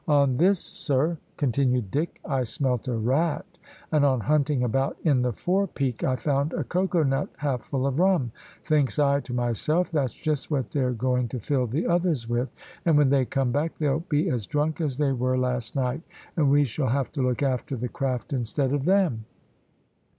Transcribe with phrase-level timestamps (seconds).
[0.07, 3.59] "On this, sir," continued Dick, "I smelt a rat;
[3.91, 7.99] and on hunting about in the forepeak, I found a cocoa nut half full of
[7.99, 8.31] rum.
[8.63, 12.49] Thinks I to myself, that's just what they're going to fill the others with;
[12.83, 16.01] and when they come back they'll be as drunk as they were last night,
[16.35, 19.25] and we shall have to look after the craft instead of them."